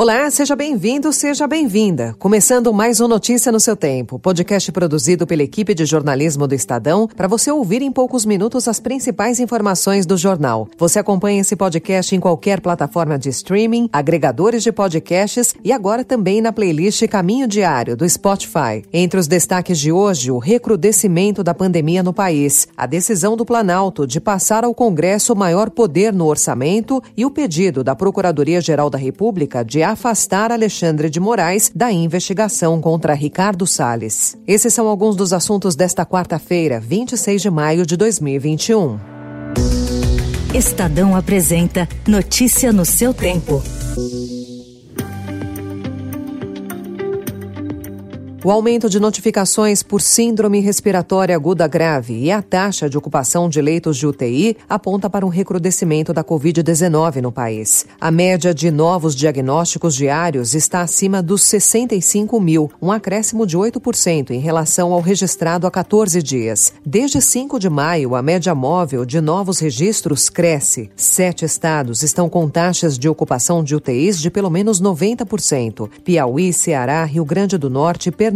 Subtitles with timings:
[0.00, 2.14] Olá, seja bem-vindo, seja bem-vinda.
[2.20, 7.08] Começando mais um Notícia no seu Tempo, podcast produzido pela equipe de jornalismo do Estadão,
[7.08, 10.68] para você ouvir em poucos minutos as principais informações do jornal.
[10.78, 16.40] Você acompanha esse podcast em qualquer plataforma de streaming, agregadores de podcasts e agora também
[16.40, 18.84] na playlist Caminho Diário do Spotify.
[18.92, 24.06] Entre os destaques de hoje, o recrudescimento da pandemia no país, a decisão do Planalto
[24.06, 29.64] de passar ao Congresso maior poder no orçamento e o pedido da Procuradoria-Geral da República
[29.64, 34.36] de afastar Alexandre de Moraes da investigação contra Ricardo Salles.
[34.46, 38.98] Esses são alguns dos assuntos desta quarta-feira, 26 de maio de 2021.
[40.54, 43.62] Estadão apresenta Notícia no seu tempo.
[48.44, 53.60] O aumento de notificações por síndrome respiratória aguda grave e a taxa de ocupação de
[53.60, 57.84] leitos de UTI aponta para um recrudescimento da Covid-19 no país.
[58.00, 64.30] A média de novos diagnósticos diários está acima dos 65 mil, um acréscimo de 8%
[64.30, 66.72] em relação ao registrado há 14 dias.
[66.86, 70.90] Desde 5 de maio, a média móvel de novos registros cresce.
[70.94, 75.90] Sete estados estão com taxas de ocupação de UTIs de pelo menos 90%.
[76.04, 78.27] Piauí, Ceará, Rio Grande do Norte, Pernambuco,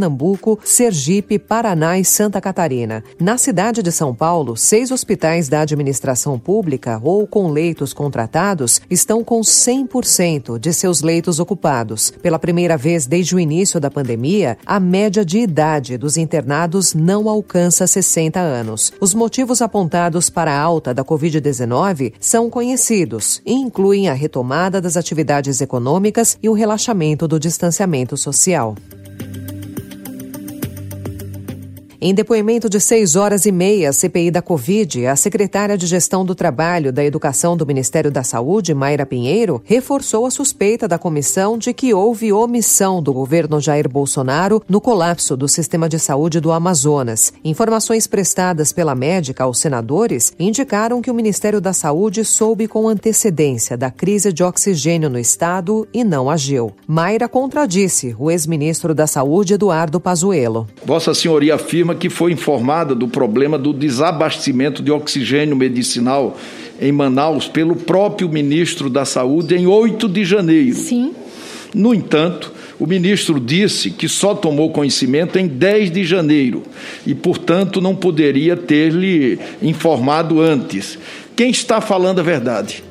[0.64, 3.04] Sergipe, Paraná e Santa Catarina.
[3.18, 9.24] Na cidade de São Paulo, seis hospitais da administração pública ou com leitos contratados estão
[9.24, 12.12] com 100% de seus leitos ocupados.
[12.22, 17.28] Pela primeira vez desde o início da pandemia, a média de idade dos internados não
[17.28, 18.92] alcança 60 anos.
[19.00, 24.96] Os motivos apontados para a alta da Covid-19 são conhecidos e incluem a retomada das
[24.96, 28.74] atividades econômicas e o relaxamento do distanciamento social.
[32.04, 36.34] Em depoimento de seis horas e meia CPI da Covid, a secretária de Gestão do
[36.34, 41.72] Trabalho da Educação do Ministério da Saúde, Mayra Pinheiro, reforçou a suspeita da comissão de
[41.72, 47.32] que houve omissão do governo Jair Bolsonaro no colapso do sistema de saúde do Amazonas.
[47.44, 53.76] Informações prestadas pela médica aos senadores indicaram que o Ministério da Saúde soube com antecedência
[53.76, 56.72] da crise de oxigênio no estado e não agiu.
[56.84, 60.66] Mayra contradisse o ex-ministro da Saúde, Eduardo Pazuello.
[60.84, 66.36] Vossa Senhoria afirma que foi informada do problema do desabastecimento de oxigênio medicinal
[66.80, 70.74] em Manaus pelo próprio ministro da Saúde em 8 de janeiro.
[70.74, 71.14] Sim.
[71.74, 76.62] No entanto, o ministro disse que só tomou conhecimento em 10 de janeiro
[77.06, 80.98] e, portanto, não poderia ter lhe informado antes.
[81.36, 82.82] Quem está falando a verdade?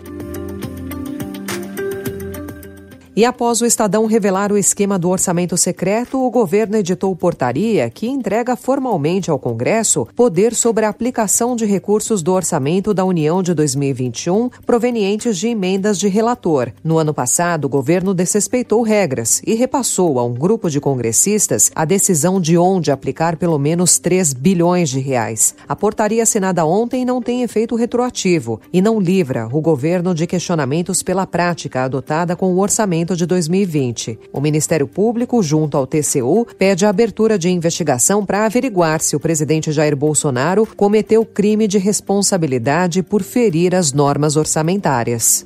[3.13, 8.07] E após o Estadão revelar o esquema do orçamento secreto, o governo editou portaria que
[8.07, 13.53] entrega formalmente ao Congresso poder sobre a aplicação de recursos do orçamento da União de
[13.53, 16.71] 2021 provenientes de emendas de relator.
[16.81, 21.83] No ano passado, o governo desrespeitou regras e repassou a um grupo de congressistas a
[21.83, 25.53] decisão de onde aplicar pelo menos 3 bilhões de reais.
[25.67, 31.03] A portaria assinada ontem não tem efeito retroativo e não livra o governo de questionamentos
[31.03, 34.19] pela prática adotada com o orçamento orçamento de 2020.
[34.31, 39.19] O Ministério Público, junto ao TCU, pede a abertura de investigação para averiguar se o
[39.19, 45.45] presidente Jair Bolsonaro cometeu crime de responsabilidade por ferir as normas orçamentárias.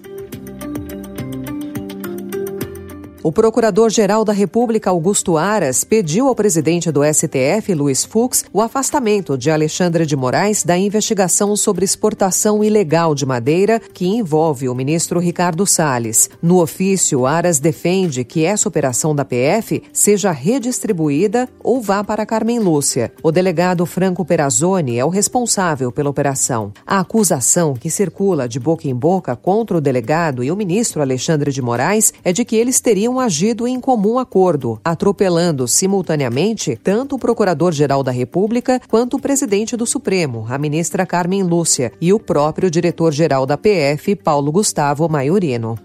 [3.26, 9.36] O Procurador-Geral da República, Augusto Aras, pediu ao presidente do STF, Luiz Fux, o afastamento
[9.36, 15.20] de Alexandre de Moraes da investigação sobre exportação ilegal de madeira que envolve o ministro
[15.20, 16.30] Ricardo Salles.
[16.40, 22.60] No ofício, Aras defende que essa operação da PF seja redistribuída ou vá para Carmen
[22.60, 23.12] Lúcia.
[23.24, 26.72] O delegado Franco Perazzoni é o responsável pela operação.
[26.86, 31.52] A acusação que circula de boca em boca contra o delegado e o ministro Alexandre
[31.52, 37.20] de Moraes é de que eles teriam agido em comum acordo, atropelando simultaneamente tanto o
[37.20, 42.70] Procurador-Geral da República quanto o presidente do Supremo, a ministra Carmen Lúcia, e o próprio
[42.72, 45.85] diretor-geral da PF, Paulo Gustavo Maiorino.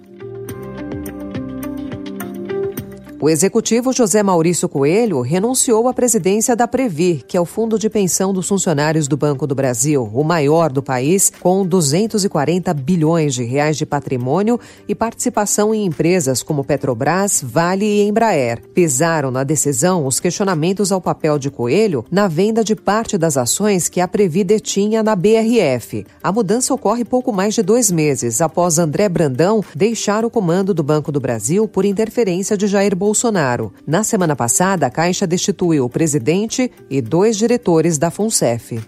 [3.23, 7.91] O executivo José Maurício Coelho renunciou à presidência da Previ, que é o fundo de
[7.91, 13.45] pensão dos funcionários do Banco do Brasil, o maior do país, com 240 bilhões de
[13.45, 14.59] reais de patrimônio
[14.89, 18.63] e participação em empresas como Petrobras, Vale e Embraer.
[18.73, 23.87] Pesaram na decisão os questionamentos ao papel de Coelho na venda de parte das ações
[23.91, 26.07] que a Previ detinha na BRF.
[26.23, 30.83] A mudança ocorre pouco mais de dois meses após André Brandão deixar o comando do
[30.83, 33.73] Banco do Brasil por interferência de Jair Bolsonaro Bolsonaro.
[33.85, 38.81] Na semana passada, a Caixa destituiu o presidente e dois diretores da FUNCEF.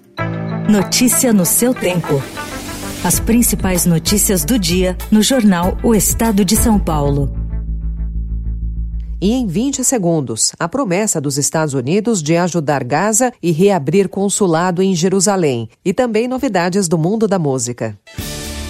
[0.70, 2.22] Notícia no seu tempo.
[3.02, 7.32] As principais notícias do dia no jornal O Estado de São Paulo.
[9.20, 14.80] E em 20 segundos, a promessa dos Estados Unidos de ajudar Gaza e reabrir consulado
[14.80, 15.68] em Jerusalém.
[15.84, 17.98] E também novidades do mundo da música.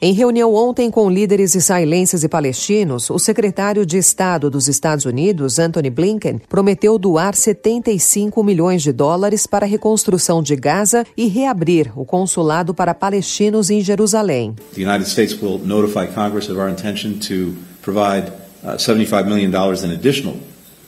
[0.00, 5.58] Em reunião ontem com líderes israelenses e palestinos, o secretário de Estado dos Estados Unidos,
[5.58, 11.90] Anthony Blinken, prometeu doar 75 milhões de dólares para a reconstrução de Gaza e reabrir
[11.96, 14.54] o consulado para palestinos em Jerusalém.
[14.76, 18.30] The United States will notify Congress of our intention to provide
[18.62, 20.36] uh, 75 million dollars in additional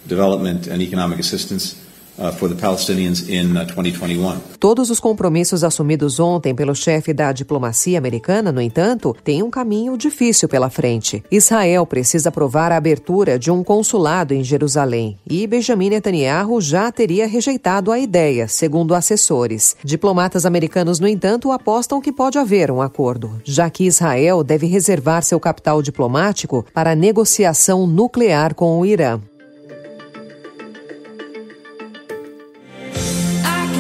[0.06, 1.74] development and economic assistance
[2.20, 4.36] Uh, for the Palestinians in 2021.
[4.36, 9.48] Uh, Todos os compromissos assumidos ontem pelo chefe da diplomacia americana, no entanto, têm um
[9.48, 11.24] caminho difícil pela frente.
[11.30, 17.26] Israel precisa aprovar a abertura de um consulado em Jerusalém e Benjamin Netanyahu já teria
[17.26, 19.74] rejeitado a ideia, segundo assessores.
[19.82, 25.22] Diplomatas americanos, no entanto, apostam que pode haver um acordo, já que Israel deve reservar
[25.22, 29.22] seu capital diplomático para negociação nuclear com o Irã.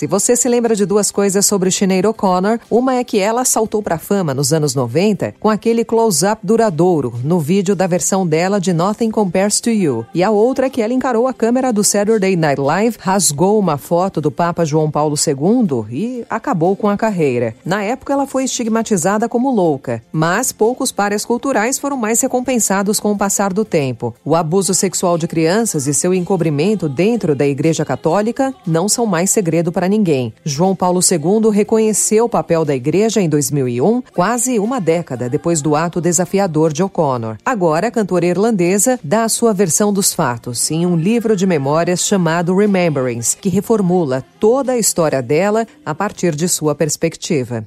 [0.00, 3.82] Se você se lembra de duas coisas sobre Sinead O'Connor, uma é que ela saltou
[3.82, 8.72] para fama nos anos 90 com aquele close-up duradouro no vídeo da versão dela de
[8.72, 10.06] Nothing Compares to You.
[10.14, 13.76] E a outra é que ela encarou a câmera do Saturday Night Live, rasgou uma
[13.76, 17.54] foto do Papa João Paulo II e acabou com a carreira.
[17.62, 23.12] Na época ela foi estigmatizada como louca, mas poucos pares culturais foram mais recompensados com
[23.12, 24.14] o passar do tempo.
[24.24, 29.28] O abuso sexual de crianças e seu encobrimento dentro da Igreja Católica não são mais
[29.28, 30.32] segredo para ninguém.
[30.44, 35.76] João Paulo II reconheceu o papel da igreja em 2001, quase uma década depois do
[35.76, 37.36] ato desafiador de O'Connor.
[37.44, 42.06] Agora, a cantora irlandesa dá a sua versão dos fatos em um livro de memórias
[42.06, 47.66] chamado Rememberings, que reformula toda a história dela a partir de sua perspectiva.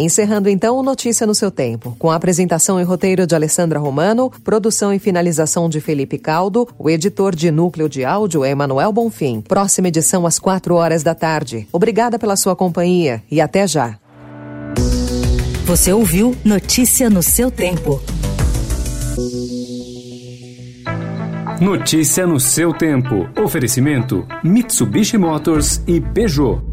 [0.00, 4.32] Encerrando então o Notícia no seu tempo, com a apresentação e roteiro de Alessandra Romano,
[4.42, 9.42] produção e finalização de Felipe Caldo, o editor de núcleo de áudio é Emanuel Bonfim.
[9.42, 11.68] Próxima edição às quatro horas da tarde.
[11.70, 13.98] Obrigada pela sua companhia e até já.
[15.66, 18.00] Você ouviu Notícia no seu tempo.
[21.60, 23.28] Notícia no seu tempo.
[23.38, 26.69] Oferecimento: Mitsubishi Motors e Peugeot.